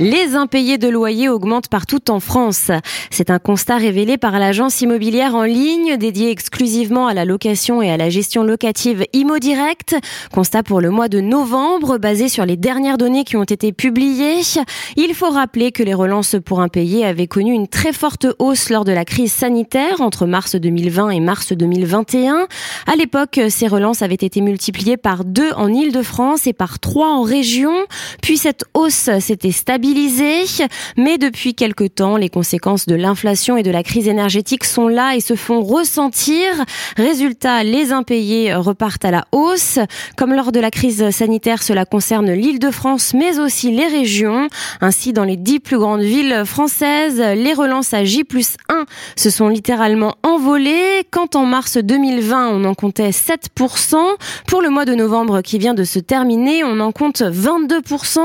[0.00, 2.70] Les impayés de loyer augmentent partout en France.
[3.10, 7.90] C'est un constat révélé par l'agence immobilière en ligne dédiée exclusivement à la location et
[7.90, 9.96] à la gestion locative ImoDirect.
[10.32, 14.40] Constat pour le mois de novembre basé sur les dernières données qui ont été publiées.
[14.96, 18.86] Il faut rappeler que les relances pour impayés avaient connu une très forte hausse lors
[18.86, 22.46] de la crise sanitaire entre mars 2020 et mars 2021.
[22.86, 27.20] À l'époque, ces relances avaient été multipliées par deux en Ile-de-France et par trois en
[27.20, 27.74] région.
[28.22, 29.89] Puis cette hausse s'était stabilisée
[30.96, 35.16] mais depuis quelque temps, les conséquences de l'inflation et de la crise énergétique sont là
[35.16, 36.46] et se font ressentir.
[36.96, 39.78] Résultat, les impayés repartent à la hausse.
[40.16, 44.48] Comme lors de la crise sanitaire, cela concerne l'Île-de-France, mais aussi les régions.
[44.80, 48.84] Ainsi, dans les dix plus grandes villes françaises, les relances à J plus 1
[49.16, 51.04] se sont littéralement envolées.
[51.10, 53.96] Quand en mars 2020, on en comptait 7%,
[54.46, 58.20] pour le mois de novembre qui vient de se terminer, on en compte 22%.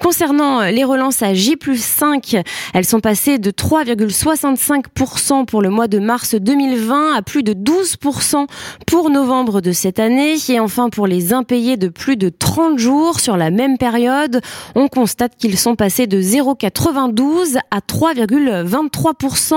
[0.00, 2.36] Concernant les relances à J plus 5.
[2.74, 8.46] Elles sont passées de 3,65% pour le mois de mars 2020 à plus de 12%
[8.86, 10.36] pour novembre de cette année.
[10.48, 14.40] Et enfin, pour les impayés de plus de 30 jours sur la même période,
[14.74, 19.54] on constate qu'ils sont passés de 0,92 à 3,23%.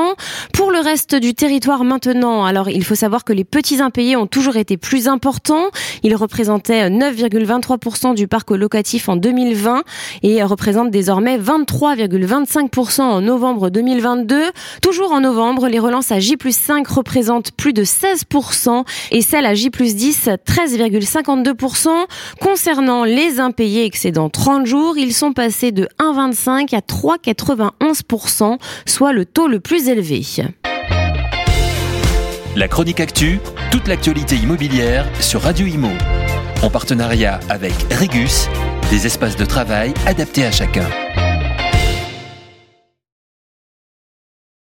[0.54, 4.28] Pour le reste du territoire maintenant, alors il faut savoir que les petits impayés ont
[4.28, 5.68] toujours été plus importants.
[6.04, 9.84] Ils représentaient 9,23% du parc locatif en 2020
[10.24, 14.52] et représentent désormais 23,25% en novembre 2022.
[14.82, 19.54] Toujours en novembre, les relances à J 5 représentent plus de 16% et celles à
[19.54, 21.90] J 10, 13,52%.
[22.40, 29.26] Concernant les impayés excédant 30 jours, ils sont passés de 1,25 à 3,91%, soit le
[29.26, 30.22] taux le plus élevé.
[32.56, 33.40] La chronique actu,
[33.72, 35.90] toute l'actualité immobilière sur Radio Imo.
[36.62, 38.50] En partenariat avec Regus,
[38.90, 40.86] des espaces de travail adaptés à chacun.